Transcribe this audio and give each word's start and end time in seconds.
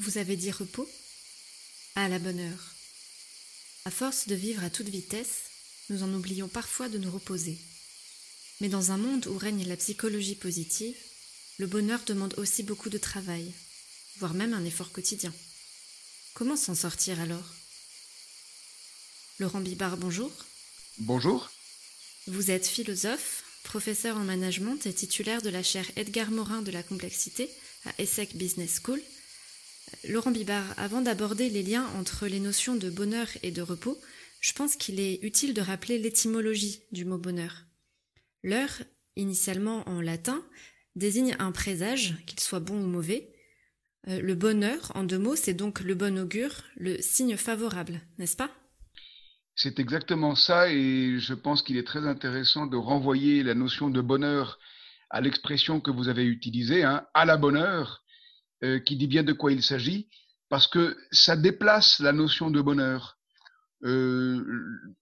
Vous 0.00 0.16
avez 0.16 0.34
dit 0.34 0.50
repos 0.50 0.88
À 1.94 2.08
la 2.08 2.18
bonne 2.18 2.40
heure. 2.40 2.74
À 3.84 3.90
force 3.90 4.28
de 4.28 4.34
vivre 4.34 4.64
à 4.64 4.70
toute 4.70 4.88
vitesse, 4.88 5.42
nous 5.90 6.02
en 6.02 6.14
oublions 6.14 6.48
parfois 6.48 6.88
de 6.88 6.96
nous 6.96 7.10
reposer. 7.10 7.58
Mais 8.62 8.70
dans 8.70 8.92
un 8.92 8.96
monde 8.96 9.26
où 9.26 9.36
règne 9.36 9.68
la 9.68 9.76
psychologie 9.76 10.36
positive, 10.36 10.96
le 11.58 11.66
bonheur 11.66 12.00
demande 12.06 12.32
aussi 12.38 12.62
beaucoup 12.62 12.88
de 12.88 12.96
travail, 12.96 13.52
voire 14.16 14.32
même 14.32 14.54
un 14.54 14.64
effort 14.64 14.90
quotidien. 14.90 15.34
Comment 16.32 16.56
s'en 16.56 16.74
sortir 16.74 17.20
alors? 17.20 17.54
Laurent 19.38 19.60
Bibard, 19.60 19.98
bonjour. 19.98 20.32
Bonjour. 20.96 21.50
Vous 22.26 22.50
êtes 22.50 22.66
philosophe, 22.66 23.44
professeur 23.64 24.16
en 24.16 24.24
management 24.24 24.86
et 24.86 24.94
titulaire 24.94 25.42
de 25.42 25.50
la 25.50 25.62
chaire 25.62 25.90
Edgar 25.96 26.30
Morin 26.30 26.62
de 26.62 26.70
la 26.70 26.82
complexité 26.82 27.50
à 27.84 27.92
ESSEC 28.00 28.34
Business 28.36 28.80
School. 28.82 29.02
Laurent 30.08 30.30
Bibard, 30.30 30.74
avant 30.76 31.00
d'aborder 31.00 31.50
les 31.50 31.62
liens 31.62 31.86
entre 31.98 32.26
les 32.26 32.40
notions 32.40 32.76
de 32.76 32.90
bonheur 32.90 33.28
et 33.42 33.50
de 33.50 33.62
repos, 33.62 33.98
je 34.40 34.52
pense 34.52 34.76
qu'il 34.76 34.98
est 35.00 35.22
utile 35.22 35.54
de 35.54 35.60
rappeler 35.60 35.98
l'étymologie 35.98 36.80
du 36.92 37.04
mot 37.04 37.18
bonheur. 37.18 37.64
L'heure, 38.42 38.82
initialement 39.16 39.86
en 39.88 40.00
latin, 40.00 40.42
désigne 40.96 41.36
un 41.38 41.52
présage, 41.52 42.14
qu'il 42.26 42.40
soit 42.40 42.60
bon 42.60 42.82
ou 42.82 42.86
mauvais. 42.86 43.28
Euh, 44.08 44.20
le 44.20 44.34
bonheur, 44.34 44.92
en 44.94 45.04
deux 45.04 45.18
mots, 45.18 45.36
c'est 45.36 45.54
donc 45.54 45.80
le 45.80 45.94
bon 45.94 46.18
augure, 46.18 46.62
le 46.76 47.00
signe 47.02 47.36
favorable, 47.36 48.00
n'est-ce 48.18 48.36
pas? 48.36 48.50
C'est 49.54 49.78
exactement 49.78 50.34
ça 50.36 50.72
et 50.72 51.18
je 51.18 51.34
pense 51.34 51.62
qu'il 51.62 51.76
est 51.76 51.86
très 51.86 52.06
intéressant 52.06 52.66
de 52.66 52.78
renvoyer 52.78 53.42
la 53.42 53.54
notion 53.54 53.90
de 53.90 54.00
bonheur 54.00 54.58
à 55.10 55.20
l'expression 55.20 55.80
que 55.80 55.90
vous 55.90 56.08
avez 56.08 56.24
utilisée, 56.24 56.82
hein, 56.82 57.04
à 57.12 57.26
la 57.26 57.36
bonheur, 57.36 58.02
euh, 58.62 58.78
qui 58.78 58.96
dit 58.96 59.06
bien 59.06 59.22
de 59.22 59.32
quoi 59.32 59.52
il 59.52 59.62
s'agit, 59.62 60.08
parce 60.50 60.66
que 60.66 60.94
ça 61.12 61.34
déplace 61.34 61.98
la 61.98 62.12
notion 62.12 62.50
de 62.50 62.60
bonheur. 62.60 63.16
Euh, 63.84 64.44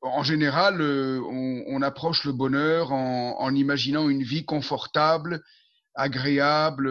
en 0.00 0.22
général, 0.22 0.80
euh, 0.80 1.20
on, 1.66 1.82
approche 1.82 2.24
le 2.24 2.32
bonheur 2.32 2.92
en, 2.92 3.54
imaginant 3.54 4.08
une 4.08 4.22
vie 4.22 4.44
confortable, 4.44 5.42
agréable, 5.96 6.88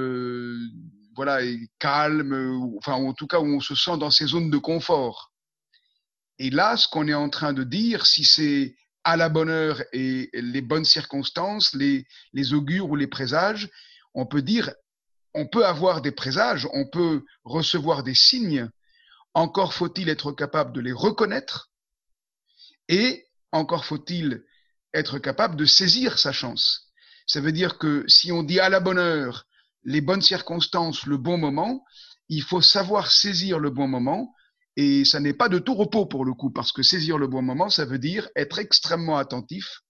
voilà, 1.16 1.40
calme, 1.80 2.74
enfin 2.78 2.94
en 2.94 3.14
tout 3.14 3.28
cas 3.28 3.40
où 3.40 3.46
on 3.46 3.62
se 3.62 3.76
sent 3.76 3.98
dans 3.98 4.12
ces 4.12 4.28
zones 4.28 4.50
de 4.50 4.58
confort. 4.58 5.32
Et 6.38 6.50
là, 6.50 6.76
ce 6.76 6.90
qu'on 6.90 7.08
est 7.08 7.14
en 7.14 7.30
train 7.30 7.54
de 7.54 7.64
dire, 7.64 8.06
si 8.06 8.26
c'est 8.26 8.76
à 9.06 9.16
la 9.16 9.30
bonne 9.30 9.50
heure 9.50 9.82
et 9.94 10.30
les 10.34 10.62
bonnes 10.62 10.86
circonstances, 10.86 11.74
les 11.74 12.54
augures 12.54 12.90
ou 12.90 12.98
les 12.98 13.08
présages, 13.08 13.70
on 14.14 14.26
peut 14.26 14.42
dire, 14.42 14.72
on 15.38 15.46
peut 15.46 15.68
avoir 15.68 16.02
des 16.02 16.12
présages, 16.12 16.68
on 16.74 16.88
peut 16.88 17.24
recevoir 17.44 18.02
des 18.02 18.16
signes, 18.16 18.68
encore 19.36 19.76
faut-il 19.76 20.10
être 20.10 20.32
capable 20.32 20.74
de 20.74 20.82
les 20.82 20.92
reconnaître 20.92 21.70
et 22.90 23.28
encore 23.52 23.86
faut-il 23.86 24.44
être 24.96 25.20
capable 25.20 25.56
de 25.56 25.66
saisir 25.66 26.18
sa 26.18 26.32
chance. 26.32 26.92
Ça 27.28 27.40
veut 27.40 27.52
dire 27.52 27.78
que 27.78 28.04
si 28.08 28.32
on 28.32 28.42
dit 28.42 28.60
à 28.60 28.70
la 28.70 28.80
bonne 28.80 28.98
heure, 28.98 29.46
les 29.84 30.02
bonnes 30.02 30.24
circonstances, 30.24 31.06
le 31.06 31.18
bon 31.18 31.38
moment, 31.38 31.86
il 32.30 32.42
faut 32.42 32.64
savoir 32.64 33.12
saisir 33.12 33.60
le 33.60 33.70
bon 33.70 33.88
moment. 33.88 34.34
Et 34.76 35.06
ça 35.06 35.20
n'est 35.20 35.34
pas 35.34 35.50
de 35.50 35.60
tout 35.60 35.76
repos 35.76 36.08
pour 36.08 36.26
le 36.26 36.34
coup, 36.34 36.50
parce 36.50 36.72
que 36.72 36.82
saisir 36.82 37.20
le 37.20 37.28
bon 37.28 37.44
moment, 37.44 37.70
ça 37.70 37.86
veut 37.86 38.00
dire 38.00 38.28
être 38.36 38.58
extrêmement 38.58 39.18
attentif, 39.18 39.82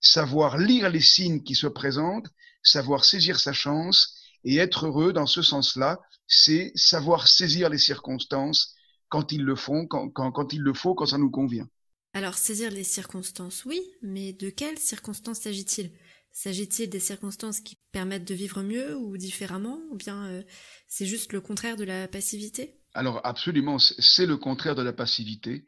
savoir 0.00 0.56
lire 0.56 0.88
les 0.88 1.00
signes 1.00 1.42
qui 1.42 1.56
se 1.56 1.66
présentent, 1.66 2.28
savoir 2.62 3.04
saisir 3.04 3.40
sa 3.40 3.52
chance 3.52 4.23
et 4.44 4.56
être 4.56 4.86
heureux 4.86 5.12
dans 5.12 5.26
ce 5.26 5.42
sens-là, 5.42 6.00
c'est 6.26 6.72
savoir 6.74 7.28
saisir 7.28 7.68
les 7.68 7.78
circonstances 7.78 8.74
quand 9.08 9.32
ils 9.32 9.42
le 9.42 9.56
font, 9.56 9.86
quand, 9.86 10.08
quand, 10.10 10.32
quand 10.32 10.52
il 10.52 10.60
le 10.60 10.74
faut, 10.74 10.94
quand 10.94 11.06
ça 11.06 11.18
nous 11.18 11.30
convient. 11.30 11.68
Alors 12.12 12.34
saisir 12.34 12.70
les 12.70 12.84
circonstances, 12.84 13.64
oui, 13.64 13.80
mais 14.02 14.32
de 14.32 14.48
quelles 14.48 14.78
circonstances 14.78 15.40
s'agit-il? 15.40 15.90
S'agit-il 16.30 16.90
des 16.90 17.00
circonstances 17.00 17.60
qui 17.60 17.76
permettent 17.92 18.26
de 18.26 18.34
vivre 18.34 18.62
mieux 18.62 18.96
ou 18.96 19.16
différemment, 19.16 19.80
ou 19.90 19.96
bien 19.96 20.24
euh, 20.26 20.42
c'est 20.88 21.06
juste 21.06 21.32
le 21.32 21.40
contraire 21.40 21.76
de 21.76 21.84
la 21.84 22.08
passivité? 22.08 22.80
Alors 22.92 23.20
absolument, 23.24 23.78
c'est 23.78 24.26
le 24.26 24.36
contraire 24.36 24.74
de 24.74 24.82
la 24.82 24.92
passivité. 24.92 25.66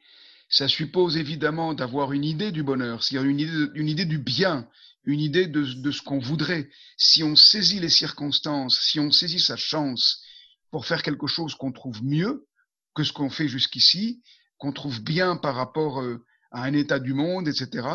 Ça 0.49 0.69
suppose 0.69 1.17
évidemment 1.17 1.75
d'avoir 1.75 2.13
une 2.13 2.25
idée 2.25 2.53
du 2.53 2.63
bonheur, 2.63 3.03
c'est-à-dire 3.03 3.29
une 3.29 3.41
idée, 3.41 3.67
une 3.75 3.89
idée 3.89 4.05
du 4.05 4.19
bien, 4.19 4.69
une 5.07 5.21
idée 5.21 5.47
de, 5.47 5.63
de 5.63 5.91
ce 5.91 6.03
qu'on 6.03 6.19
voudrait. 6.19 6.69
Si 6.97 7.23
on 7.23 7.37
saisit 7.37 7.81
les 7.81 7.89
circonstances, 7.89 8.81
si 8.81 9.01
on 9.01 9.11
saisit 9.11 9.41
sa 9.41 9.57
chance 9.57 10.23
pour 10.71 10.85
faire 10.85 11.03
quelque 11.03 11.27
chose 11.27 11.55
qu'on 11.55 11.73
trouve 11.73 12.05
mieux 12.05 12.47
que 12.95 13.05
ce 13.05 13.13
qu'on 13.13 13.31
fait 13.31 13.49
jusqu'ici, 13.49 14.23
qu'on 14.59 14.73
trouve 14.73 15.01
bien 15.03 15.37
par 15.37 15.55
rapport 15.55 16.03
euh, 16.03 16.25
à 16.51 16.65
un 16.65 16.73
état 16.73 16.99
du 16.99 17.15
monde, 17.15 17.49
etc., 17.49 17.87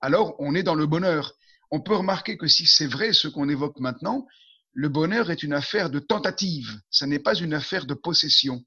alors 0.00 0.36
on 0.38 0.54
est 0.54 0.62
dans 0.62 0.74
le 0.74 0.86
bonheur. 0.86 1.34
On 1.70 1.80
peut 1.80 1.94
remarquer 1.94 2.36
que 2.36 2.46
si 2.46 2.66
c'est 2.66 2.86
vrai 2.86 3.12
ce 3.12 3.28
qu'on 3.28 3.48
évoque 3.48 3.78
maintenant, 3.80 4.26
le 4.72 4.88
bonheur 4.88 5.30
est 5.30 5.42
une 5.42 5.52
affaire 5.52 5.90
de 5.90 5.98
tentative, 5.98 6.80
ça 6.90 7.06
n'est 7.06 7.18
pas 7.18 7.34
une 7.34 7.54
affaire 7.54 7.86
de 7.86 7.94
possession. 7.94 8.64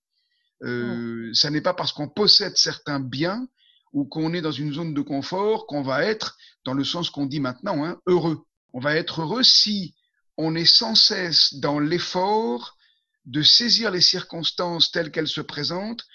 Euh, 0.64 1.30
oh. 1.30 1.34
Ça 1.34 1.50
n'est 1.50 1.62
pas 1.62 1.74
parce 1.74 1.94
qu'on 1.94 2.10
possède 2.10 2.58
certains 2.58 3.00
biens 3.00 3.48
ou 3.94 4.06
qu'on 4.06 4.34
est 4.34 4.42
dans 4.42 4.52
une 4.52 4.74
zone 4.74 4.94
de 4.94 5.02
confort 5.02 5.68
qu'on 5.68 5.84
va 5.84 6.04
être, 6.04 6.38
dans 6.66 6.74
le 6.74 6.84
sens 6.84 7.10
qu'on 7.10 7.26
dit 7.26 7.40
maintenant, 7.40 7.84
hein, 7.86 8.00
heureux. 8.08 8.46
On 8.74 8.80
va 8.80 8.96
être 8.96 9.22
heureux 9.22 9.44
si 9.44 9.94
on 10.38 10.56
est 10.56 10.66
sans 10.66 10.96
cesse 10.96 11.56
dans 11.56 11.80
l'effort 11.80 12.78
de 13.26 13.42
saisir 13.42 13.92
les 13.92 14.02
circonstances 14.02 14.92
telles 14.92 15.12
qu'elles 15.12 15.28
se 15.28 15.42
présentent 15.42 16.06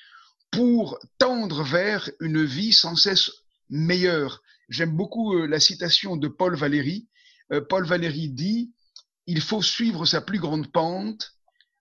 pour 0.50 0.98
tendre 1.18 1.62
vers 1.62 2.10
une 2.20 2.44
vie 2.44 2.72
sans 2.72 2.96
cesse 2.96 3.30
meilleure. 3.68 4.42
J'aime 4.68 4.96
beaucoup 4.96 5.34
euh, 5.34 5.46
la 5.46 5.60
citation 5.60 6.16
de 6.16 6.28
Paul 6.28 6.56
Valéry. 6.56 7.08
Euh, 7.52 7.60
Paul 7.60 7.86
Valéry 7.86 8.28
dit 8.28 8.72
Il 9.26 9.40
faut 9.40 9.62
suivre 9.62 10.04
sa 10.04 10.20
plus 10.20 10.38
grande 10.38 10.70
pente, 10.72 11.34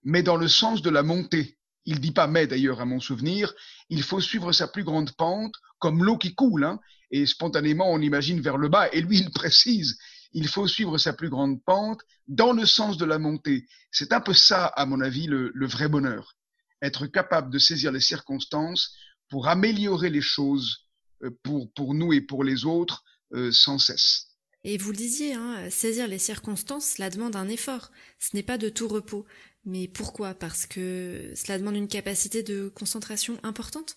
mais 0.04 0.22
dans 0.22 0.36
le 0.36 0.48
sens 0.48 0.82
de 0.82 0.90
la 0.90 1.02
montée. 1.02 1.58
Il 1.84 2.00
dit 2.00 2.12
pas 2.12 2.26
mais 2.26 2.46
d'ailleurs 2.46 2.80
à 2.80 2.84
mon 2.84 3.00
souvenir. 3.00 3.54
Il 3.88 4.02
faut 4.02 4.20
suivre 4.20 4.52
sa 4.52 4.68
plus 4.68 4.84
grande 4.84 5.12
pente 5.12 5.54
comme 5.78 6.04
l'eau 6.04 6.18
qui 6.18 6.34
coule, 6.34 6.64
hein, 6.64 6.80
et 7.10 7.26
spontanément 7.26 7.90
on 7.90 8.00
imagine 8.00 8.40
vers 8.40 8.58
le 8.58 8.68
bas. 8.68 8.88
Et 8.92 9.00
lui 9.00 9.18
il 9.18 9.30
précise 9.30 9.98
il 10.32 10.48
faut 10.48 10.66
suivre 10.66 10.98
sa 10.98 11.12
plus 11.12 11.30
grande 11.30 11.62
pente 11.64 12.02
dans 12.26 12.52
le 12.52 12.66
sens 12.66 12.96
de 12.96 13.04
la 13.04 13.18
montée. 13.18 13.66
C'est 13.90 14.12
un 14.12 14.20
peu 14.20 14.34
ça, 14.34 14.66
à 14.66 14.86
mon 14.86 15.00
avis, 15.00 15.26
le, 15.26 15.52
vrai 15.66 15.88
bonheur 15.88 16.36
être 16.80 17.06
capable 17.06 17.52
de 17.52 17.58
saisir 17.58 17.90
les 17.90 18.00
circonstances 18.00 18.94
pour 19.30 19.48
améliorer 19.48 20.10
les 20.10 20.20
choses 20.20 20.86
euh, 21.24 21.30
pour, 21.42 21.72
pour 21.72 21.92
nous 21.92 22.12
et 22.12 22.20
pour 22.20 22.44
les 22.44 22.64
autres 22.64 23.02
euh, 23.34 23.50
sans 23.50 23.78
cesse. 23.78 24.26
Et 24.62 24.76
vous 24.78 24.92
le 24.92 24.96
disiez, 24.96 25.34
hein, 25.34 25.68
saisir 25.70 26.06
les 26.06 26.18
circonstances, 26.18 26.94
cela 26.96 27.10
demande 27.10 27.34
un 27.34 27.48
effort. 27.48 27.90
Ce 28.20 28.36
n'est 28.36 28.44
pas 28.44 28.58
de 28.58 28.68
tout 28.68 28.86
repos. 28.86 29.26
Mais 29.64 29.88
pourquoi? 29.88 30.34
Parce 30.34 30.66
que 30.66 31.32
cela 31.34 31.58
demande 31.58 31.76
une 31.76 31.88
capacité 31.88 32.42
de 32.42 32.68
concentration 32.68 33.40
importante? 33.42 33.96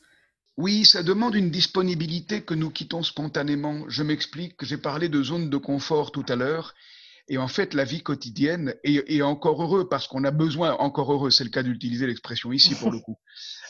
Oui, 0.58 0.86
ça 0.86 1.02
demande 1.04 1.36
une 1.36 1.50
disponibilité 1.50 2.44
que 2.44 2.54
nous 2.54 2.70
quittons 2.70 3.04
spontanément. 3.04 3.86
Je 3.88 4.04
m'explique, 4.04 4.64
j'ai 4.64 4.78
parlé 4.78 5.10
de 5.10 5.24
zone 5.24 5.50
de 5.50 5.58
confort 5.58 6.12
tout 6.12 6.26
à 6.28 6.36
l'heure. 6.36 6.74
Et 7.28 7.38
en 7.38 7.48
fait, 7.48 7.74
la 7.74 7.86
vie 7.86 8.04
quotidienne 8.04 8.76
est, 8.84 9.22
encore 9.22 9.64
heureux 9.64 9.88
parce 9.88 10.08
qu'on 10.08 10.26
a 10.26 10.32
besoin, 10.32 10.74
encore 10.74 11.14
heureux, 11.14 11.32
c'est 11.32 11.46
le 11.46 11.50
cas 11.50 11.64
d'utiliser 11.64 12.06
l'expression 12.06 12.52
ici 12.52 12.76
pour 12.76 12.92
le 12.92 13.00
coup. 13.06 13.18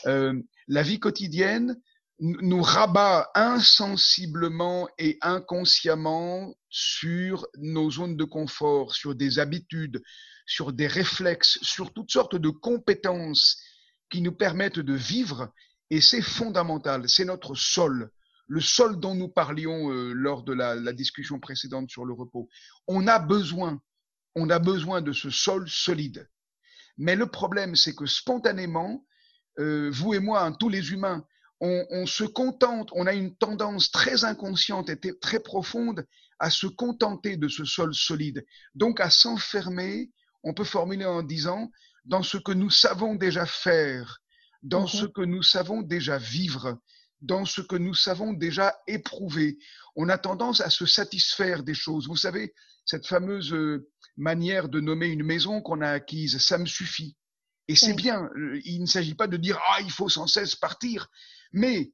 Euh, 0.06 0.34
la 0.66 0.82
vie 0.82 0.98
quotidienne 0.98 1.76
nous 2.18 2.62
rabat 2.62 3.30
insensiblement 3.34 4.88
et 4.98 5.18
inconsciemment 5.22 6.54
sur 6.70 7.46
nos 7.58 7.90
zones 7.90 8.16
de 8.16 8.24
confort, 8.24 8.94
sur 8.94 9.14
des 9.14 9.38
habitudes, 9.38 10.02
sur 10.46 10.72
des 10.72 10.86
réflexes, 10.86 11.58
sur 11.62 11.92
toutes 11.92 12.10
sortes 12.10 12.36
de 12.36 12.48
compétences 12.50 13.60
qui 14.10 14.22
nous 14.22 14.32
permettent 14.32 14.78
de 14.78 14.94
vivre. 14.94 15.52
Et 15.92 16.00
c'est 16.00 16.22
fondamental, 16.22 17.06
c'est 17.06 17.26
notre 17.26 17.54
sol 17.54 18.10
le 18.48 18.60
sol 18.60 18.98
dont 18.98 19.14
nous 19.14 19.28
parlions 19.28 19.90
euh, 19.90 20.12
lors 20.12 20.42
de 20.42 20.52
la, 20.52 20.92
discussion 20.92 21.38
précédente 21.38 21.90
sur 21.90 22.04
le 22.04 22.12
repos. 22.12 22.48
On 22.86 23.06
a 23.06 23.18
besoin, 23.18 23.80
on 24.34 24.50
a 24.50 24.58
besoin 24.58 25.00
de 25.00 25.12
ce 25.12 25.30
sol 25.30 25.68
solide. 25.68 26.28
Mais 26.98 27.16
le 27.16 27.26
problème, 27.26 27.76
c'est 27.76 27.94
que 27.94 28.06
spontanément, 28.06 29.06
euh, 29.58 29.90
vous 29.90 30.14
et 30.14 30.18
moi, 30.18 30.42
hein, 30.42 30.52
tous 30.52 30.68
les 30.68 30.92
humains, 30.92 31.24
on, 31.60 31.86
on, 31.90 32.06
se 32.06 32.24
contente, 32.24 32.90
on 32.92 33.06
a 33.06 33.14
une 33.14 33.34
tendance 33.36 33.90
très 33.90 34.24
inconsciente 34.24 34.90
et 34.90 34.98
très 35.20 35.40
profonde 35.40 36.06
à 36.38 36.50
se 36.50 36.66
contenter 36.66 37.36
de 37.36 37.48
ce 37.48 37.64
sol 37.64 37.94
solide, 37.94 38.44
donc 38.74 39.00
à 39.00 39.10
s'enfermer, 39.10 40.10
on 40.42 40.54
peut 40.54 40.64
formuler 40.64 41.04
en 41.04 41.22
disant, 41.22 41.70
dans 42.04 42.22
ce 42.22 42.36
que 42.36 42.52
nous 42.52 42.70
savons 42.70 43.14
déjà 43.14 43.46
faire, 43.46 44.21
dans 44.62 44.86
ce 44.86 45.06
que 45.06 45.22
nous 45.22 45.42
savons 45.42 45.82
déjà 45.82 46.18
vivre, 46.18 46.78
dans 47.20 47.44
ce 47.44 47.60
que 47.60 47.76
nous 47.76 47.94
savons 47.94 48.32
déjà 48.32 48.76
éprouver. 48.86 49.58
On 49.96 50.08
a 50.08 50.18
tendance 50.18 50.60
à 50.60 50.70
se 50.70 50.86
satisfaire 50.86 51.62
des 51.62 51.74
choses. 51.74 52.08
Vous 52.08 52.16
savez, 52.16 52.52
cette 52.84 53.06
fameuse 53.06 53.52
euh, 53.52 53.88
manière 54.16 54.68
de 54.68 54.80
nommer 54.80 55.06
une 55.06 55.24
maison 55.24 55.60
qu'on 55.60 55.80
a 55.80 55.88
acquise, 55.88 56.38
ça 56.38 56.58
me 56.58 56.66
suffit. 56.66 57.16
Et 57.68 57.76
c'est 57.76 57.94
bien, 57.94 58.28
il 58.64 58.80
ne 58.80 58.86
s'agit 58.86 59.14
pas 59.14 59.28
de 59.28 59.36
dire 59.36 59.58
ah 59.68 59.80
il 59.80 59.90
faut 59.90 60.08
sans 60.08 60.26
cesse 60.26 60.56
partir, 60.56 61.08
mais 61.52 61.92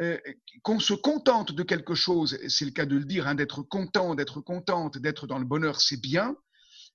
euh, 0.00 0.18
qu'on 0.62 0.80
se 0.80 0.94
contente 0.94 1.52
de 1.52 1.62
quelque 1.62 1.94
chose, 1.94 2.38
c'est 2.48 2.64
le 2.64 2.70
cas 2.70 2.86
de 2.86 2.96
le 2.96 3.04
dire, 3.04 3.28
hein, 3.28 3.34
d'être 3.34 3.62
content, 3.62 4.14
d'être 4.14 4.40
contente, 4.40 4.98
d'être 4.98 5.26
dans 5.26 5.38
le 5.38 5.44
bonheur, 5.44 5.80
c'est 5.80 6.00
bien, 6.00 6.34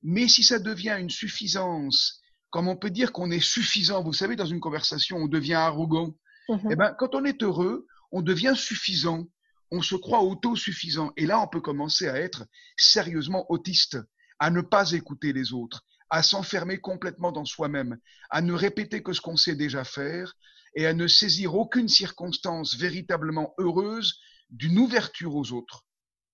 mais 0.02 0.28
si 0.28 0.44
ça 0.44 0.60
devient 0.60 0.98
une 1.00 1.12
suffisance, 1.12 2.22
comme 2.50 2.68
on 2.68 2.78
peut 2.78 2.90
dire 2.90 3.12
qu'on 3.12 3.32
est 3.32 3.44
suffisant, 3.44 4.04
vous 4.04 4.14
savez, 4.14 4.36
dans 4.36 4.46
une 4.46 4.60
conversation, 4.60 5.18
on 5.18 5.28
devient 5.28 5.56
arrogant, 5.56 6.16
mm-hmm. 6.50 6.72
eh 6.72 6.76
ben, 6.76 6.96
quand 6.98 7.16
on 7.16 7.26
est 7.26 7.44
heureux, 7.44 7.86
on 8.12 8.22
devient 8.22 8.54
suffisant, 8.56 9.28
on 9.72 9.82
se 9.82 9.96
croit 9.96 10.22
autosuffisant, 10.22 11.12
et 11.18 11.26
là, 11.26 11.42
on 11.42 11.48
peut 11.48 11.62
commencer 11.62 12.08
à 12.08 12.18
être 12.18 12.46
sérieusement 12.78 13.46
autiste, 13.50 13.98
à 14.40 14.50
ne 14.50 14.62
pas 14.62 14.92
écouter 14.92 15.34
les 15.34 15.52
autres, 15.52 15.84
à 16.10 16.24
s'enfermer 16.24 16.80
complètement 16.80 17.32
dans 17.32 17.46
soi-même, 17.46 17.98
à 18.30 18.42
ne 18.42 18.54
répéter 18.54 19.04
que 19.04 19.14
ce 19.14 19.22
qu'on 19.22 19.36
sait 19.36 19.56
déjà 19.56 19.84
faire, 19.84 20.34
et 20.76 20.86
à 20.86 20.94
ne 20.94 21.08
saisir 21.08 21.56
aucune 21.56 21.90
circonstance 21.90 22.76
véritablement 22.76 23.54
heureuse 23.58 24.20
d'une 24.50 24.78
ouverture 24.78 25.36
aux 25.36 25.52
autres. 25.52 25.86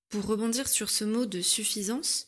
Pour 0.09 0.25
rebondir 0.25 0.67
sur 0.67 0.89
ce 0.89 1.05
mot 1.05 1.25
de 1.25 1.41
suffisance, 1.41 2.27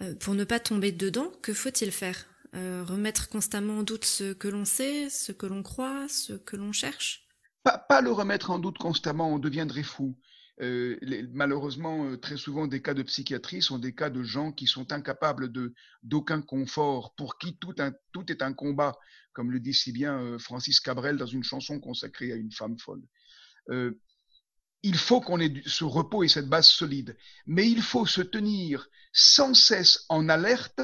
euh, 0.00 0.14
pour 0.14 0.34
ne 0.34 0.44
pas 0.44 0.60
tomber 0.60 0.92
dedans, 0.92 1.30
que 1.42 1.52
faut-il 1.52 1.92
faire? 1.92 2.26
Euh, 2.54 2.84
Remettre 2.84 3.28
constamment 3.28 3.78
en 3.78 3.82
doute 3.82 4.04
ce 4.04 4.32
que 4.32 4.48
l'on 4.48 4.64
sait, 4.64 5.08
ce 5.08 5.32
que 5.32 5.46
l'on 5.46 5.62
croit, 5.62 6.08
ce 6.08 6.32
que 6.32 6.56
l'on 6.56 6.72
cherche 6.72 7.26
pas, 7.62 8.00
le 8.00 8.10
remettre 8.10 8.50
en 8.50 8.58
doute 8.58 8.78
constamment, 8.78 9.34
on 9.34 9.38
deviendrait 9.38 9.82
fou. 9.82 10.16
Euh, 10.62 10.96
malheureusement, 11.32 12.06
euh, 12.06 12.16
très 12.16 12.38
souvent, 12.38 12.66
des 12.66 12.80
cas 12.80 12.94
de 12.94 13.02
psychiatrie 13.02 13.60
sont 13.60 13.78
des 13.78 13.94
cas 13.94 14.08
de 14.08 14.22
gens 14.22 14.50
qui 14.50 14.66
sont 14.66 14.92
incapables 14.92 15.52
d'aucun 16.02 16.40
confort, 16.40 17.14
pour 17.16 17.36
qui 17.36 17.58
tout, 17.58 17.74
est 17.78 18.42
un 18.42 18.52
combat, 18.54 18.98
comme 19.34 19.50
le 19.50 19.60
dit 19.60 19.74
si 19.74 19.92
bien 19.92 20.38
Francis 20.38 20.80
Cabrel 20.80 21.18
dans 21.18 21.26
une 21.26 21.44
chanson 21.44 21.78
consacrée 21.80 22.32
à 22.32 22.36
une 22.36 22.50
femme 22.50 22.78
folle. 22.78 23.02
il 24.82 24.96
faut 24.96 25.20
qu'on 25.20 25.38
ait 25.38 25.62
ce 25.66 25.84
repos 25.84 26.24
et 26.24 26.28
cette 26.28 26.48
base 26.48 26.66
solide, 26.66 27.16
mais 27.46 27.70
il 27.70 27.82
faut 27.82 28.06
se 28.06 28.22
tenir 28.22 28.88
sans 29.12 29.52
cesse 29.52 30.06
en 30.08 30.30
alerte 30.30 30.80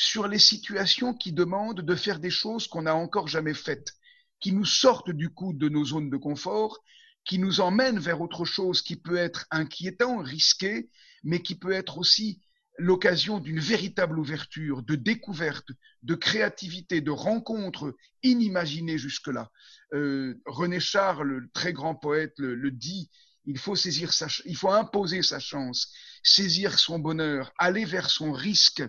sur 0.00 0.28
les 0.28 0.38
situations 0.38 1.12
qui 1.12 1.32
demandent 1.32 1.80
de 1.80 1.94
faire 1.96 2.20
des 2.20 2.30
choses 2.30 2.68
qu'on 2.68 2.82
n'a 2.82 2.94
encore 2.94 3.26
jamais 3.26 3.52
faites, 3.52 3.94
qui 4.38 4.52
nous 4.52 4.64
sortent 4.64 5.10
du 5.10 5.28
coup 5.28 5.52
de 5.52 5.68
nos 5.68 5.84
zones 5.84 6.08
de 6.08 6.16
confort 6.16 6.78
qui 7.26 7.40
nous 7.40 7.60
emmène 7.60 7.98
vers 7.98 8.20
autre 8.20 8.44
chose 8.44 8.80
qui 8.80 8.94
peut 8.94 9.16
être 9.16 9.46
inquiétant, 9.50 10.18
risqué, 10.18 10.88
mais 11.24 11.42
qui 11.42 11.56
peut 11.56 11.72
être 11.72 11.98
aussi 11.98 12.40
l'occasion 12.78 13.40
d'une 13.40 13.58
véritable 13.58 14.20
ouverture, 14.20 14.84
de 14.84 14.94
découverte, 14.94 15.66
de 16.04 16.14
créativité, 16.14 17.00
de 17.00 17.10
rencontres 17.10 17.92
inimaginées 18.22 18.98
jusque-là. 18.98 19.50
Euh, 19.94 20.40
René 20.46 20.78
Charles, 20.78 21.26
le 21.26 21.50
très 21.52 21.72
grand 21.72 21.96
poète, 21.96 22.34
le, 22.38 22.70
dit, 22.70 23.10
il 23.46 23.58
faut 23.58 23.74
saisir 23.74 24.12
sa, 24.12 24.28
il 24.44 24.56
faut 24.56 24.70
imposer 24.70 25.22
sa 25.22 25.40
chance, 25.40 25.92
saisir 26.22 26.78
son 26.78 27.00
bonheur, 27.00 27.52
aller 27.58 27.84
vers 27.84 28.10
son 28.10 28.30
risque, 28.30 28.84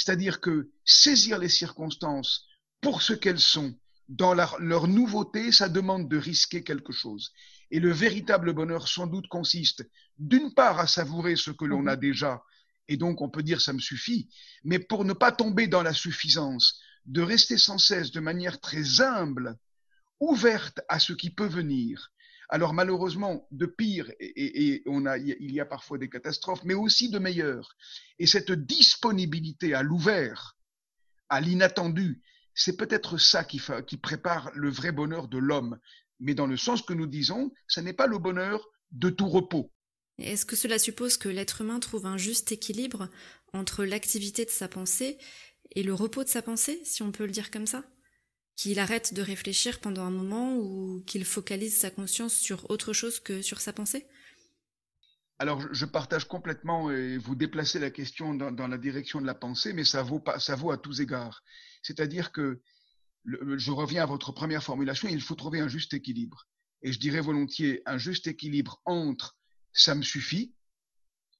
c'est-à-dire 0.00 0.40
que 0.40 0.70
saisir 0.82 1.38
les 1.38 1.50
circonstances 1.50 2.46
pour 2.80 3.02
ce 3.02 3.12
qu'elles 3.12 3.38
sont, 3.38 3.74
dans 4.08 4.32
leur 4.32 4.88
nouveauté, 4.88 5.52
ça 5.52 5.68
demande 5.68 6.08
de 6.08 6.16
risquer 6.16 6.64
quelque 6.64 6.90
chose. 6.90 7.32
Et 7.70 7.80
le 7.80 7.92
véritable 7.92 8.54
bonheur, 8.54 8.88
sans 8.88 9.06
doute, 9.06 9.28
consiste 9.28 9.86
d'une 10.18 10.54
part 10.54 10.80
à 10.80 10.86
savourer 10.86 11.36
ce 11.36 11.50
que 11.50 11.66
l'on 11.66 11.86
a 11.86 11.96
mhm. 11.96 12.00
déjà, 12.00 12.42
et 12.88 12.96
donc 12.96 13.20
on 13.20 13.28
peut 13.28 13.42
dire 13.42 13.60
ça 13.60 13.74
me 13.74 13.78
suffit, 13.78 14.30
mais 14.64 14.78
pour 14.78 15.04
ne 15.04 15.12
pas 15.12 15.32
tomber 15.32 15.66
dans 15.66 15.82
la 15.82 15.92
suffisance, 15.92 16.80
de 17.04 17.20
rester 17.20 17.58
sans 17.58 17.78
cesse 17.78 18.10
de 18.10 18.20
manière 18.20 18.58
très 18.58 19.02
humble, 19.02 19.58
ouverte 20.18 20.80
à 20.88 20.98
ce 20.98 21.12
qui 21.12 21.28
peut 21.28 21.46
venir. 21.46 22.10
Alors 22.52 22.74
malheureusement, 22.74 23.46
de 23.52 23.64
pire, 23.64 24.10
et, 24.18 24.82
on 24.86 25.06
a, 25.06 25.18
il 25.18 25.52
y 25.52 25.60
a 25.60 25.64
parfois 25.64 25.98
des 25.98 26.08
catastrophes, 26.08 26.64
mais 26.64 26.74
aussi 26.74 27.08
de 27.08 27.20
meilleures. 27.20 27.76
Et 28.18 28.26
cette 28.26 28.50
disponibilité 28.50 29.72
à 29.72 29.84
l'ouvert, 29.84 30.56
à 31.28 31.40
l'inattendu, 31.40 32.20
c'est 32.52 32.76
peut-être 32.76 33.18
ça 33.18 33.44
qui, 33.44 33.62
qui 33.86 33.96
prépare 33.96 34.50
le 34.54 34.68
vrai 34.68 34.90
bonheur 34.90 35.28
de 35.28 35.38
l'homme. 35.38 35.78
Mais 36.18 36.34
dans 36.34 36.48
le 36.48 36.56
sens 36.56 36.82
que 36.82 36.92
nous 36.92 37.06
disons, 37.06 37.52
ce 37.68 37.80
n'est 37.80 37.92
pas 37.92 38.08
le 38.08 38.18
bonheur 38.18 38.68
de 38.90 39.10
tout 39.10 39.28
repos. 39.28 39.72
Est-ce 40.18 40.44
que 40.44 40.56
cela 40.56 40.80
suppose 40.80 41.16
que 41.16 41.28
l'être 41.28 41.60
humain 41.60 41.78
trouve 41.78 42.04
un 42.04 42.18
juste 42.18 42.50
équilibre 42.50 43.08
entre 43.52 43.84
l'activité 43.84 44.44
de 44.44 44.50
sa 44.50 44.66
pensée 44.66 45.18
et 45.76 45.84
le 45.84 45.94
repos 45.94 46.24
de 46.24 46.28
sa 46.28 46.42
pensée, 46.42 46.80
si 46.84 47.02
on 47.04 47.12
peut 47.12 47.26
le 47.26 47.32
dire 47.32 47.52
comme 47.52 47.66
ça? 47.66 47.84
Qu'il 48.60 48.78
arrête 48.78 49.14
de 49.14 49.22
réfléchir 49.22 49.80
pendant 49.80 50.04
un 50.04 50.10
moment 50.10 50.54
ou 50.54 51.02
qu'il 51.06 51.24
focalise 51.24 51.74
sa 51.74 51.90
conscience 51.90 52.34
sur 52.34 52.70
autre 52.70 52.92
chose 52.92 53.18
que 53.18 53.40
sur 53.40 53.58
sa 53.58 53.72
pensée? 53.72 54.06
Alors, 55.38 55.62
je 55.72 55.86
partage 55.86 56.26
complètement 56.28 56.90
et 56.90 57.16
vous 57.16 57.34
déplacez 57.34 57.78
la 57.78 57.90
question 57.90 58.34
dans, 58.34 58.68
la 58.68 58.76
direction 58.76 59.18
de 59.22 59.24
la 59.24 59.34
pensée, 59.34 59.72
mais 59.72 59.84
ça 59.84 60.02
vaut, 60.02 60.20
pas, 60.20 60.38
ça 60.38 60.56
vaut 60.56 60.72
à 60.72 60.76
tous 60.76 61.00
égards. 61.00 61.42
C'est-à-dire 61.82 62.32
que, 62.32 62.60
je 63.24 63.70
reviens 63.70 64.02
à 64.02 64.06
votre 64.06 64.30
première 64.30 64.62
formulation, 64.62 65.08
il 65.08 65.22
faut 65.22 65.36
trouver 65.36 65.60
un 65.60 65.68
juste 65.68 65.94
équilibre. 65.94 66.46
Et 66.82 66.92
je 66.92 67.00
dirais 67.00 67.22
volontiers 67.22 67.80
un 67.86 67.96
juste 67.96 68.26
équilibre 68.26 68.82
entre 68.84 69.38
ça 69.72 69.94
me 69.94 70.02
suffit, 70.02 70.52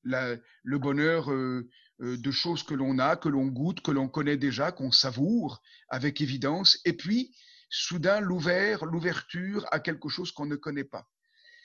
le 0.05 0.79
bonheur 0.79 1.31
euh, 1.31 1.69
euh, 2.01 2.17
de 2.17 2.31
choses 2.31 2.63
que 2.63 2.75
l'on 2.75 2.99
a, 2.99 3.17
que 3.17 3.29
l'on 3.29 3.47
goûte, 3.47 3.83
que 3.83 3.91
l'on 3.91 4.09
connaît 4.09 4.37
déjà, 4.37 4.73
qu'on 4.73 4.91
savoure 4.91 5.61
avec 5.89 6.21
évidence, 6.21 6.79
et 6.85 6.95
puis 6.95 7.35
soudain 7.69 8.21
l'ouvert, 8.21 8.85
l'ouverture 8.85 9.67
à 9.71 9.81
quelque 9.81 10.09
chose 10.09 10.33
qu'on 10.33 10.47
ne 10.47 10.57
connaît 10.57 10.85
pas. 10.85 11.07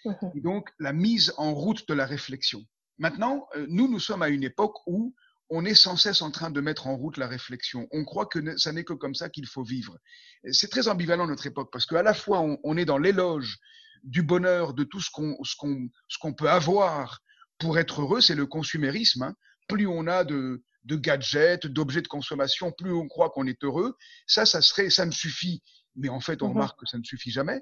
Mmh 0.06 0.12
et 0.36 0.42
donc 0.42 0.70
la 0.78 0.94
mise 0.94 1.34
en 1.38 1.54
route 1.54 1.88
de 1.88 1.94
la 1.96 2.06
réflexion. 2.06 2.64
Maintenant, 3.00 3.48
euh, 3.56 3.66
nous, 3.70 3.90
nous 3.90 4.00
sommes 4.00 4.22
à 4.22 4.30
une 4.30 4.44
époque 4.44 4.76
où 4.86 5.16
on 5.50 5.66
est 5.66 5.76
sans 5.76 5.96
cesse 5.96 6.22
en 6.22 6.32
train 6.32 6.52
de 6.52 6.62
mettre 6.62 6.88
en 6.88 6.96
route 6.96 7.18
la 7.18 7.28
réflexion. 7.28 7.88
On 7.92 8.04
croit 8.04 8.26
que 8.26 8.58
ça 8.58 8.72
n'est 8.72 8.84
que 8.84 8.94
comme 8.94 9.16
ça 9.16 9.30
qu'il 9.30 9.48
faut 9.48 9.64
vivre. 9.64 9.98
C'est 10.52 10.70
très 10.70 10.88
ambivalent 10.88 11.28
notre 11.28 11.48
époque 11.48 11.70
parce 11.72 11.86
qu'à 11.86 12.04
la 12.04 12.14
fois 12.14 12.42
on, 12.42 12.78
est 12.78 12.86
dans 12.86 12.98
l'éloge 12.98 13.58
du 14.04 14.22
bonheur, 14.22 14.74
de 14.74 14.84
tout 14.84 15.02
ce 15.02 15.10
qu'on 15.12 15.38
ce 15.44 16.18
qu'on 16.20 16.34
peut 16.34 16.50
avoir 16.50 17.22
pour 17.58 17.78
être 17.80 18.02
heureux, 18.02 18.22
c'est 18.22 18.36
le 18.36 18.46
consumérisme. 18.46 19.24
Hein. 19.24 19.36
Plus 19.68 19.88
on 19.88 20.08
a 20.08 20.24
de, 20.24 20.64
de 20.84 20.96
gadgets, 20.96 21.68
d'objets 21.68 22.02
de 22.02 22.08
consommation, 22.08 22.72
plus 22.72 22.94
on 22.94 23.08
croit 23.08 23.30
qu'on 23.30 23.48
est 23.48 23.64
heureux. 23.64 23.96
Ça, 24.28 24.46
ça 24.46 24.62
serait, 24.62 24.90
ça 24.90 25.06
me 25.06 25.12
suffit. 25.12 25.62
Mais 25.96 26.10
en 26.10 26.20
fait, 26.20 26.42
on 26.42 26.50
mmh 26.50 26.54
remarque 26.54 26.80
que 26.80 26.86
ça 26.86 26.98
ne 26.98 27.04
suffit 27.04 27.32
jamais. 27.32 27.62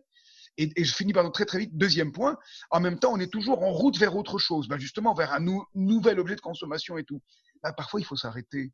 Et, 0.57 0.71
je 0.83 0.93
finis 0.93 1.13
par 1.13 1.31
très 1.31 1.45
très 1.45 1.59
vite. 1.59 1.75
Deuxième 1.75 2.11
point, 2.11 2.37
en 2.69 2.79
même 2.79 2.99
temps, 2.99 3.11
on 3.13 3.19
est 3.19 3.31
toujours 3.31 3.63
en 3.63 3.71
route 3.71 3.97
vers 3.97 4.15
autre 4.15 4.37
chose, 4.37 4.67
ben 4.67 4.77
justement 4.77 5.13
vers 5.13 5.33
un 5.33 5.45
nouvel 5.73 6.19
objet 6.19 6.35
de 6.35 6.41
consommation 6.41 6.97
et 6.97 7.03
tout. 7.03 7.21
Là, 7.63 7.73
parfois, 7.73 7.99
il 7.99 8.03
faut 8.03 8.15
s'arrêter, 8.15 8.71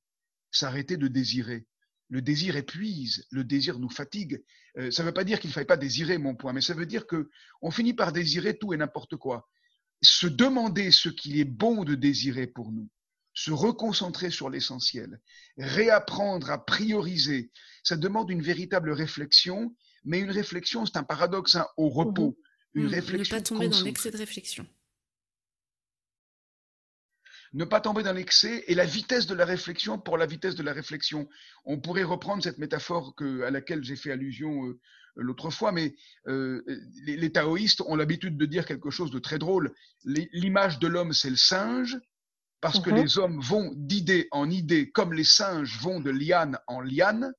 s'arrêter 0.51 0.97
de 0.97 1.07
désirer. 1.07 1.65
Le 2.09 2.21
désir 2.21 2.55
épuise, 2.55 3.25
le 3.31 3.43
désir 3.43 3.77
nous 3.79 3.89
fatigue. 3.89 4.43
Euh, 4.77 4.89
ça 4.91 5.03
ne 5.03 5.07
veut 5.07 5.13
pas 5.13 5.23
dire 5.23 5.39
qu'il 5.39 5.49
ne 5.49 5.53
fallait 5.53 5.65
pas 5.65 5.77
désirer, 5.77 6.17
mon 6.17 6.35
point, 6.35 6.53
mais 6.53 6.61
ça 6.61 6.73
veut 6.73 6.87
dire 6.87 7.05
que 7.05 7.29
on 7.61 7.71
finit 7.71 7.93
par 7.93 8.11
désirer 8.11 8.57
tout 8.57 8.73
et 8.73 8.77
n'importe 8.77 9.15
quoi. 9.15 9.47
Se 10.01 10.27
demander 10.27 10.91
ce 10.91 11.09
qu'il 11.09 11.39
est 11.39 11.45
bon 11.45 11.83
de 11.83 11.95
désirer 11.95 12.47
pour 12.47 12.71
nous, 12.71 12.89
se 13.33 13.51
reconcentrer 13.51 14.31
sur 14.31 14.49
l'essentiel, 14.49 15.19
réapprendre 15.57 16.51
à 16.51 16.63
prioriser, 16.65 17.51
ça 17.83 17.97
demande 17.97 18.29
une 18.29 18.41
véritable 18.41 18.91
réflexion 18.91 19.75
mais 20.03 20.19
une 20.19 20.31
réflexion, 20.31 20.85
c'est 20.85 20.97
un 20.97 21.03
paradoxe 21.03 21.55
hein, 21.55 21.67
au 21.77 21.89
repos. 21.89 22.37
Une 22.73 22.87
réflexion. 22.87 23.35
Ne 23.35 23.41
pas 23.41 23.47
tomber 23.47 23.69
dans 23.69 23.81
l'excès 23.81 24.11
de 24.11 24.17
réflexion. 24.17 24.67
Ne 27.53 27.65
pas 27.65 27.81
tomber 27.81 28.03
dans 28.03 28.13
l'excès 28.13 28.63
et 28.67 28.75
la 28.75 28.85
vitesse 28.85 29.25
de 29.25 29.33
la 29.33 29.45
réflexion 29.45 29.97
pour 29.97 30.17
la 30.17 30.27
vitesse 30.27 30.55
de 30.55 30.61
la 30.61 30.71
réflexion. 30.71 31.27
On 31.65 31.79
pourrait 31.79 32.03
reprendre 32.03 32.43
cette 32.43 32.59
métaphore 32.59 33.15
que, 33.15 33.41
à 33.41 33.49
laquelle 33.49 33.83
j'ai 33.83 33.95
fait 33.95 34.11
allusion 34.11 34.67
euh, 34.67 34.79
l'autre 35.15 35.49
fois, 35.49 35.71
mais 35.71 35.95
euh, 36.27 36.63
les, 37.05 37.31
taoïstes 37.31 37.81
ont 37.81 37.95
l'habitude 37.95 38.37
de 38.37 38.45
dire 38.45 38.65
quelque 38.65 38.89
chose 38.89 39.11
de 39.11 39.19
très 39.19 39.39
drôle. 39.39 39.73
L'image 40.03 40.79
de 40.79 40.87
l'homme, 40.87 41.13
c'est 41.13 41.29
le 41.29 41.35
singe, 41.35 41.97
parce 42.61 42.79
que 42.79 42.89
mhm. 42.89 42.95
les 42.97 43.17
hommes 43.17 43.39
vont 43.41 43.71
d'idée 43.75 44.27
en 44.31 44.49
idée, 44.49 44.89
comme 44.91 45.13
les 45.13 45.23
singes 45.23 45.79
vont 45.81 45.99
de 45.99 46.09
liane 46.09 46.57
en 46.67 46.81
liane, 46.81 47.33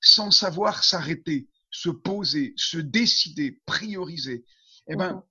sans 0.00 0.30
savoir 0.30 0.84
s'arrêter 0.84 1.48
se 1.76 1.90
poser, 1.90 2.54
se 2.56 2.78
décider, 2.78 3.60
prioriser, 3.66 4.44
eh 4.88 4.96
ben, 4.96 5.22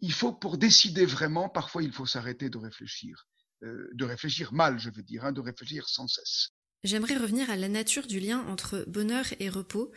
il 0.00 0.12
faut 0.12 0.32
pour 0.32 0.56
décider 0.56 1.04
vraiment, 1.04 1.48
parfois 1.48 1.82
il 1.82 1.92
faut 1.92 2.06
s'arrêter 2.06 2.48
de 2.48 2.56
réfléchir, 2.56 3.26
euh, 3.62 3.90
de 3.92 4.04
réfléchir 4.04 4.52
mal, 4.52 4.78
je 4.78 4.90
veux 4.90 5.02
dire, 5.02 5.24
hein, 5.24 5.32
de 5.32 5.40
réfléchir 5.40 5.88
sans 5.88 6.08
cesse. 6.08 6.50
J'aimerais 6.82 7.16
revenir 7.16 7.50
à 7.50 7.56
la 7.56 7.68
nature 7.68 8.06
du 8.06 8.20
lien 8.20 8.40
entre 8.48 8.84
bonheur 8.88 9.26
et 9.38 9.48
repos, 9.48 9.92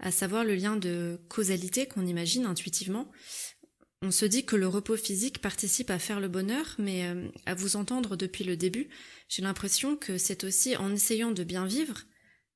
à 0.00 0.10
savoir 0.10 0.44
le 0.44 0.54
lien 0.54 0.76
de 0.76 1.20
causalité 1.28 1.86
qu'on 1.86 2.06
imagine 2.06 2.46
intuitivement. 2.46 3.10
On 4.02 4.10
se 4.10 4.24
dit 4.24 4.46
que 4.46 4.56
le 4.56 4.66
repos 4.66 4.96
physique 4.96 5.42
participe 5.42 5.90
à 5.90 5.98
faire 5.98 6.20
le 6.20 6.28
bonheur, 6.28 6.74
mais 6.78 7.06
euh, 7.06 7.28
à 7.44 7.54
vous 7.54 7.76
entendre 7.76 8.16
depuis 8.16 8.44
le 8.44 8.56
début, 8.56 8.88
j'ai 9.28 9.42
l'impression 9.42 9.94
que 9.96 10.16
c'est 10.16 10.42
aussi 10.42 10.74
en 10.74 10.90
essayant 10.90 11.32
de 11.32 11.44
bien 11.44 11.66
vivre, 11.66 11.98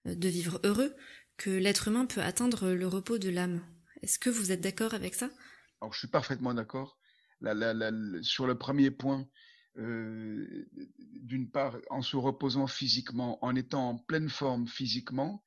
euh, 0.06 0.14
de 0.14 0.28
vivre 0.28 0.58
heureux, 0.64 0.94
que 1.36 1.50
l'être 1.50 1.88
humain 1.88 2.06
peut 2.06 2.22
atteindre 2.22 2.70
le 2.70 2.88
repos 2.88 3.18
de 3.18 3.28
l'âme. 3.28 3.60
Est-ce 4.02 4.18
que 4.18 4.30
vous 4.30 4.52
êtes 4.52 4.62
d'accord 4.62 4.94
avec 4.94 5.14
ça? 5.14 5.28
Alors, 5.82 5.92
je 5.92 5.98
suis 5.98 6.08
parfaitement 6.08 6.54
d'accord. 6.54 6.98
sur 8.22 8.46
le 8.46 8.54
premier 8.56 8.90
point, 8.90 9.28
euh, 9.76 10.66
d'une 11.10 11.50
part, 11.50 11.76
en 11.90 12.00
se 12.00 12.16
reposant 12.16 12.66
physiquement, 12.66 13.44
en 13.44 13.54
étant 13.54 13.90
en 13.90 13.98
pleine 13.98 14.30
forme 14.30 14.66
physiquement, 14.66 15.43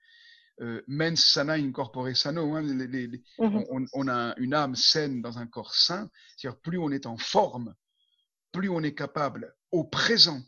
euh, 0.61 0.81
mens 0.87 1.23
sana 1.23 1.53
in 1.53 1.71
corpore 1.71 2.15
sano. 2.15 2.55
Hein, 2.55 2.63
mmh 2.63 3.85
on, 3.93 4.07
a 4.07 4.33
une 4.37 4.53
âme 4.53 4.75
saine 4.75 5.21
dans 5.21 5.37
un 5.37 5.47
corps 5.47 5.75
sain. 5.75 6.09
C'est-à-dire, 6.35 6.59
plus 6.61 6.77
on 6.77 6.91
est 6.91 7.05
en 7.05 7.17
forme, 7.17 7.75
plus 8.51 8.69
on 8.69 8.81
est 8.83 8.95
capable, 8.95 9.55
au 9.71 9.83
présent, 9.83 10.41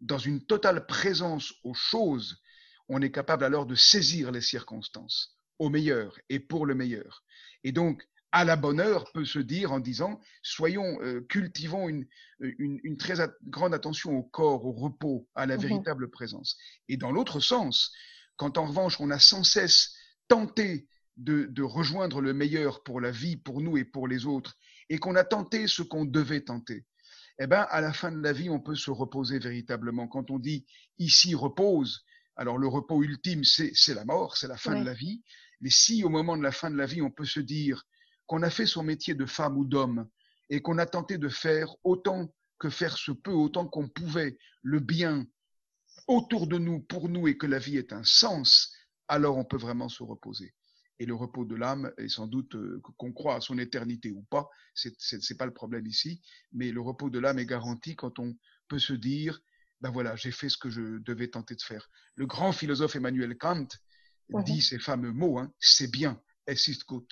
dans 0.00 0.18
une 0.18 0.44
totale 0.44 0.86
présence 0.86 1.52
aux 1.64 1.74
choses, 1.74 2.40
on 2.88 3.02
est 3.02 3.10
capable 3.10 3.44
alors 3.44 3.66
de 3.66 3.74
saisir 3.74 4.30
les 4.32 4.40
circonstances 4.40 5.36
au 5.58 5.68
meilleur 5.68 6.18
et 6.28 6.40
pour 6.40 6.64
le 6.64 6.74
meilleur. 6.74 7.22
Et 7.62 7.72
donc, 7.72 8.08
à 8.32 8.44
la 8.44 8.56
bonne 8.56 8.80
heure 8.80 9.10
peut 9.12 9.24
se 9.24 9.38
dire 9.38 9.72
en 9.72 9.80
disant 9.80 10.20
soyons, 10.42 10.98
euh, 11.02 11.20
cultivons 11.28 11.88
une, 11.88 12.06
une, 12.38 12.96
très 12.96 13.14
grande 13.48 13.74
attention 13.74 14.16
au 14.16 14.22
corps, 14.22 14.64
au 14.64 14.72
repos, 14.72 15.28
à 15.34 15.46
la 15.46 15.56
mmh 15.56 15.60
véritable 15.60 16.10
présence. 16.10 16.56
Et 16.88 16.96
dans 16.96 17.10
l'autre 17.10 17.40
sens, 17.40 17.92
quand 18.40 18.56
en 18.56 18.68
revanche 18.68 18.98
on 19.00 19.10
a 19.10 19.18
sans 19.18 19.44
cesse 19.44 19.92
tenté 20.26 20.88
de, 21.18 21.44
de, 21.50 21.62
rejoindre 21.62 22.22
le 22.22 22.32
meilleur 22.32 22.82
pour 22.82 22.98
la 22.98 23.10
vie, 23.10 23.36
pour 23.36 23.60
nous 23.60 23.76
et 23.76 23.84
pour 23.84 24.08
les 24.08 24.24
autres, 24.24 24.56
et 24.88 24.96
qu'on 24.96 25.14
a 25.14 25.24
tenté 25.24 25.66
ce 25.66 25.82
qu'on 25.82 26.06
devait 26.06 26.40
tenter, 26.40 26.86
eh 27.38 27.46
ben, 27.46 27.66
à 27.68 27.82
la 27.82 27.92
fin 27.92 28.10
de 28.10 28.22
la 28.22 28.32
vie, 28.32 28.48
on 28.48 28.58
peut 28.58 28.76
se 28.76 28.90
reposer 28.90 29.38
véritablement. 29.40 30.08
Quand 30.08 30.30
on 30.30 30.38
dit 30.38 30.64
ici 30.96 31.34
repose, 31.34 32.02
alors 32.34 32.56
le 32.56 32.66
repos 32.66 33.02
ultime, 33.02 33.44
c'est 33.44 33.94
la 33.94 34.06
mort, 34.06 34.38
c'est 34.38 34.48
la 34.48 34.56
fin 34.56 34.80
de 34.80 34.86
la 34.86 34.94
vie. 34.94 35.22
Mais 35.60 35.68
si 35.68 36.02
au 36.02 36.08
moment 36.08 36.38
de 36.38 36.42
la 36.42 36.52
fin 36.52 36.70
de 36.70 36.76
la 36.76 36.86
vie, 36.86 37.02
on 37.02 37.10
peut 37.10 37.26
se 37.26 37.40
dire 37.40 37.84
qu'on 38.24 38.42
a 38.42 38.48
fait 38.48 38.64
son 38.64 38.82
métier 38.82 39.12
de 39.12 39.26
femme 39.26 39.58
ou 39.58 39.66
d'homme 39.66 40.08
et 40.48 40.62
qu'on 40.62 40.78
a 40.78 40.86
tenté 40.86 41.18
de 41.18 41.28
faire 41.28 41.76
autant 41.84 42.32
que 42.58 42.70
faire 42.70 42.96
se 42.96 43.12
peut, 43.12 43.32
autant 43.32 43.66
qu'on 43.66 43.90
pouvait, 43.90 44.38
le 44.62 44.80
bien 44.80 45.26
autour 46.06 46.46
de 46.46 46.58
nous, 46.58 46.80
pour 46.80 47.08
nous, 47.08 47.28
et 47.28 47.36
que 47.36 47.46
la 47.46 47.58
vie 47.58 47.76
est 47.76 47.92
un 47.92 48.04
sens, 48.04 48.72
alors 49.08 49.36
on 49.36 49.44
peut 49.44 49.56
vraiment 49.56 49.88
se 49.88 50.02
reposer. 50.02 50.54
Et 50.98 51.06
le 51.06 51.14
repos 51.14 51.44
de 51.44 51.54
l'âme 51.54 51.92
est 51.96 52.08
sans 52.08 52.26
doute 52.26 52.54
euh, 52.54 52.80
qu'on 52.98 53.12
croit 53.12 53.36
à 53.36 53.40
son 53.40 53.58
éternité 53.58 54.10
ou 54.10 54.22
pas, 54.30 54.48
c'est 54.74 55.38
pas 55.38 55.46
le 55.46 55.54
problème 55.54 55.86
ici, 55.86 56.22
mais 56.52 56.72
le 56.72 56.80
repos 56.80 57.10
de 57.10 57.18
l'âme 57.18 57.38
est 57.38 57.46
garanti 57.46 57.96
quand 57.96 58.18
on 58.18 58.36
peut 58.68 58.78
se 58.78 58.92
dire, 58.92 59.40
ben 59.80 59.90
voilà, 59.90 60.14
j'ai 60.16 60.30
fait 60.30 60.50
ce 60.50 60.58
que 60.58 60.68
je 60.68 60.98
devais 60.98 61.28
tenter 61.28 61.54
de 61.54 61.62
faire. 61.62 61.88
Le 62.16 62.26
grand 62.26 62.52
philosophe 62.52 62.96
Emmanuel 62.96 63.36
Kant 63.38 63.66
dit 64.44 64.60
ces 64.60 64.78
fameux 64.78 65.12
mots, 65.12 65.38
hein, 65.38 65.52
c'est 65.58 65.90
bien, 65.90 66.20
es 66.46 66.68
ist 66.68 66.86
gut 66.86 67.06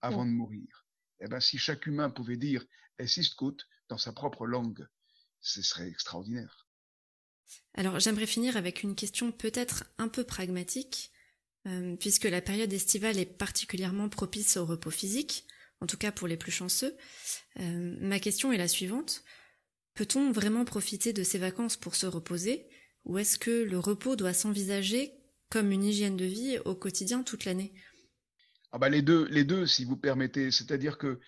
avant 0.00 0.24
de 0.24 0.30
mourir? 0.30 0.86
Eh 1.20 1.28
ben, 1.28 1.40
si 1.40 1.58
chaque 1.58 1.86
humain 1.86 2.10
pouvait 2.10 2.36
dire 2.38 2.64
Esistgut 2.98 3.56
dans 3.88 3.98
sa 3.98 4.12
propre 4.12 4.46
langue, 4.46 4.86
ce 5.40 5.62
serait 5.62 5.88
extraordinaire. 5.88 6.66
Alors 7.74 8.00
j'aimerais 8.00 8.26
finir 8.26 8.56
avec 8.56 8.82
une 8.82 8.94
question 8.94 9.32
peut-être 9.32 9.84
un 9.98 10.08
peu 10.08 10.24
pragmatique, 10.24 11.12
euh, 11.66 11.96
puisque 11.96 12.24
la 12.24 12.40
période 12.40 12.72
estivale 12.72 13.18
est 13.18 13.26
particulièrement 13.26 14.08
propice 14.08 14.56
au 14.56 14.64
repos 14.64 14.90
physique, 14.90 15.46
en 15.80 15.86
tout 15.86 15.96
cas 15.96 16.12
pour 16.12 16.28
les 16.28 16.36
plus 16.36 16.52
chanceux. 16.52 16.96
Euh, 17.58 17.96
ma 18.00 18.18
question 18.18 18.52
est 18.52 18.58
la 18.58 18.68
suivante. 18.68 19.24
Peut-on 19.94 20.32
vraiment 20.32 20.64
profiter 20.64 21.12
de 21.12 21.22
ces 21.22 21.38
vacances 21.38 21.76
pour 21.76 21.94
se 21.94 22.06
reposer, 22.06 22.68
ou 23.04 23.18
est-ce 23.18 23.38
que 23.38 23.62
le 23.62 23.78
repos 23.78 24.16
doit 24.16 24.34
s'envisager 24.34 25.12
comme 25.50 25.72
une 25.72 25.84
hygiène 25.84 26.16
de 26.16 26.24
vie 26.24 26.58
au 26.64 26.74
quotidien 26.74 27.22
toute 27.22 27.44
l'année? 27.44 27.72
Ah 28.72 28.78
bah 28.78 28.88
les 28.88 29.02
deux, 29.02 29.26
les 29.30 29.44
deux, 29.44 29.66
si 29.66 29.84
vous 29.84 29.96
permettez. 29.96 30.50
C'est-à-dire 30.50 30.96
que, 30.96 31.18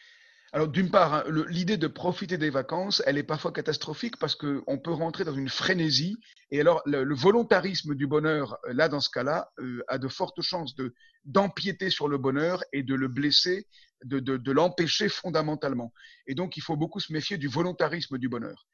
alors 0.54 0.68
d'une 0.68 0.90
part, 0.90 1.14
hein, 1.14 1.24
l'idée 1.48 1.78
de 1.78 1.86
profiter 1.86 2.36
des 2.36 2.50
vacances, 2.50 3.02
elle 3.06 3.16
est 3.16 3.22
parfois 3.22 3.52
catastrophique 3.52 4.18
parce 4.18 4.34
qu'on 4.34 4.78
peut 4.78 4.92
rentrer 4.92 5.24
dans 5.24 5.34
une 5.34 5.48
frénésie. 5.48 6.18
Et 6.50 6.60
alors, 6.60 6.82
le, 6.84 7.14
volontarisme 7.14 7.94
du 7.94 8.06
bonheur, 8.06 8.58
euh, 8.66 8.74
là, 8.74 8.88
dans 8.90 9.00
ce 9.00 9.08
cas-là, 9.08 9.50
euh, 9.60 9.82
a 9.88 9.96
de 9.96 10.08
fortes 10.08 10.42
chances 10.42 10.74
de 10.74 10.94
d'empiéter 11.24 11.88
sur 11.88 12.08
le 12.08 12.18
bonheur 12.18 12.64
et 12.72 12.82
de 12.82 12.94
le 12.94 13.06
blesser, 13.06 13.68
de 14.04 14.50
l'empêcher 14.50 15.08
fondamentalement. 15.08 15.92
Et 16.26 16.34
donc, 16.34 16.56
il 16.56 16.62
faut 16.62 16.76
beaucoup 16.76 16.98
se 16.98 17.12
méfier 17.12 17.38
du 17.38 17.46
volontarisme 17.46 18.18
du 18.18 18.28
bonheur. 18.28 18.66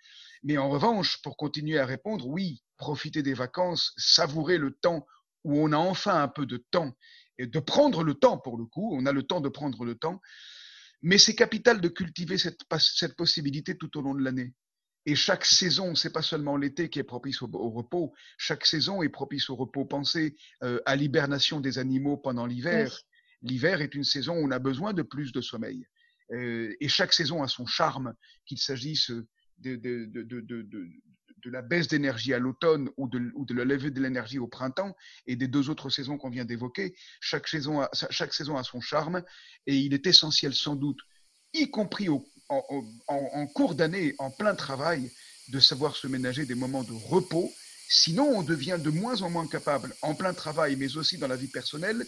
Mais 0.42 0.56
en 0.56 0.70
revanche, 0.70 1.20
pour 1.22 1.36
continuer 1.36 1.78
à 1.78 1.84
répondre, 1.84 2.26
oui, 2.26 2.62
profiter 2.78 3.22
des 3.22 3.34
vacances, 3.34 3.92
savourer 3.98 4.56
le 4.56 4.72
temps 4.72 5.06
où 5.44 5.58
on 5.58 5.72
a 5.72 5.76
enfin 5.76 6.22
un 6.22 6.28
peu 6.28 6.46
de 6.46 6.56
temps 6.70 6.92
et 7.38 7.46
de 7.46 7.58
prendre 7.60 8.02
le 8.02 8.14
temps 8.14 8.38
pour 8.38 8.56
le 8.56 8.64
coup, 8.64 8.90
on 8.94 9.06
a 9.06 9.12
le 9.12 9.22
temps 9.22 9.40
de 9.40 9.48
prendre 9.48 9.84
le 9.84 9.94
temps, 9.94 10.20
mais 11.02 11.18
c'est 11.18 11.34
capital 11.34 11.80
de 11.80 11.88
cultiver 11.88 12.38
cette, 12.38 12.60
cette 12.78 13.16
possibilité 13.16 13.76
tout 13.76 13.96
au 13.98 14.02
long 14.02 14.14
de 14.14 14.22
l'année. 14.22 14.52
Et 15.06 15.14
chaque 15.14 15.44
saison, 15.44 15.94
c'est 15.94 16.12
pas 16.12 16.22
seulement 16.22 16.56
l'été 16.56 16.90
qui 16.90 16.98
est 16.98 17.04
propice 17.04 17.40
au, 17.40 17.46
repos, 17.70 18.12
chaque 18.36 18.66
saison 18.66 19.02
est 19.02 19.08
propice 19.08 19.48
au 19.48 19.56
repos. 19.56 19.86
Pensez 19.86 20.36
euh, 20.62 20.80
à 20.84 20.96
l'hibernation 20.96 21.60
des 21.60 21.78
animaux 21.78 22.18
pendant 22.18 22.44
l'hiver. 22.44 23.00
L'hiver 23.40 23.80
est 23.80 23.94
une 23.94 24.04
saison 24.04 24.34
où 24.34 24.46
on 24.46 24.50
a 24.50 24.58
besoin 24.58 24.92
de 24.92 25.02
plus 25.02 25.32
de 25.32 25.40
sommeil. 25.40 25.86
Euh, 26.32 26.74
et 26.80 26.88
chaque 26.88 27.12
saison 27.12 27.42
a 27.42 27.48
son 27.48 27.64
charme, 27.64 28.12
qu'il 28.44 28.58
s'agisse 28.58 29.10
de, 29.58 29.76
de, 29.76 30.04
de, 30.04 30.88
de 31.44 31.50
la 31.50 31.62
baisse 31.62 31.88
d'énergie 31.88 32.34
à 32.34 32.38
l'automne 32.38 32.90
ou 32.96 33.08
de, 33.08 33.54
la 33.54 33.64
levée 33.64 33.90
de 33.90 34.00
l'énergie 34.00 34.38
au 34.38 34.46
printemps 34.46 34.94
et 35.26 35.36
des 35.36 35.48
deux 35.48 35.70
autres 35.70 35.90
saisons 35.90 36.18
qu'on 36.18 36.30
vient 36.30 36.44
d'évoquer, 36.44 36.94
chaque 37.20 37.48
saison, 37.48 37.80
a, 37.80 37.90
chaque 38.10 38.34
saison 38.34 38.56
a 38.56 38.64
son 38.64 38.80
charme 38.80 39.22
et 39.66 39.76
il 39.76 39.94
est 39.94 40.06
essentiel 40.06 40.54
sans 40.54 40.76
doute, 40.76 40.98
y 41.54 41.70
compris 41.70 42.08
en, 42.08 42.24
en, 43.08 43.46
cours 43.46 43.74
d'année, 43.74 44.14
en 44.18 44.30
plein 44.30 44.54
travail, 44.54 45.10
de 45.48 45.60
savoir 45.60 45.96
se 45.96 46.06
ménager 46.06 46.44
des 46.44 46.54
moments 46.54 46.84
de 46.84 46.92
repos. 46.92 47.52
Sinon, 47.88 48.28
on 48.36 48.42
devient 48.42 48.78
de 48.78 48.90
moins 48.90 49.22
en 49.22 49.30
moins 49.30 49.46
capable, 49.46 49.94
en 50.02 50.14
plein 50.14 50.34
travail, 50.34 50.76
mais 50.76 50.96
aussi 50.96 51.18
dans 51.18 51.28
la 51.28 51.36
vie 51.36 51.48
personnelle, 51.48 52.04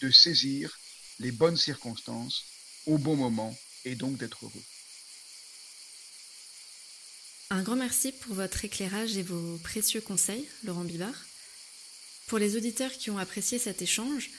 de 0.00 0.10
saisir 0.10 0.76
les 1.18 1.32
bonnes 1.32 1.56
circonstances 1.56 2.44
au 2.86 2.98
bon 2.98 3.16
moment 3.16 3.54
et 3.84 3.94
donc 3.94 4.18
d'être 4.18 4.44
heureux. 4.44 4.62
Un 7.50 7.62
grand 7.62 7.76
merci 7.76 8.12
pour 8.12 8.34
votre 8.34 8.64
éclairage 8.66 9.16
et 9.16 9.22
vos 9.22 9.56
précieux 9.58 10.02
conseils, 10.02 10.46
Laurent 10.64 10.84
Bibard. 10.84 11.24
Pour 12.26 12.38
les 12.38 12.56
auditeurs 12.56 12.92
qui 12.92 13.10
ont 13.10 13.16
apprécié 13.16 13.58
cet 13.58 13.80
échange, 13.80 14.30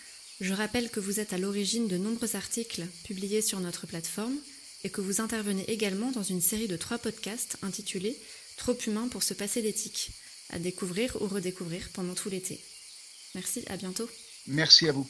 je 0.42 0.54
rappelle 0.54 0.92
que 0.92 1.00
vous 1.00 1.20
êtes 1.20 1.34
à 1.34 1.40
l'origine 1.40 1.88
de 1.88 1.98
nombreux 1.98 2.36
articles 2.36 2.86
publiés 3.04 3.42
sur 3.42 3.60
notre 3.62 3.88
plateforme 3.88 4.38
et 4.84 4.92
que 4.92 5.02
vous 5.02 5.22
intervenez 5.22 5.68
également 5.72 6.12
dans 6.12 6.24
une 6.24 6.42
série 6.42 6.68
de 6.68 6.78
trois 6.78 7.00
podcasts 7.00 7.58
intitulés 7.64 8.18
Trop 8.58 8.78
humain 8.86 9.08
pour 9.08 9.24
se 9.24 9.34
passer 9.34 9.62
d'éthique, 9.62 10.12
à 10.50 10.60
découvrir 10.60 11.16
ou 11.22 11.28
redécouvrir 11.28 11.90
pendant 11.94 12.14
tout 12.14 12.30
l'été. 12.30 12.60
Merci, 13.34 13.64
à 13.68 13.78
bientôt. 13.78 14.10
Merci 14.48 14.90
à 14.90 14.92
vous. 14.92 15.10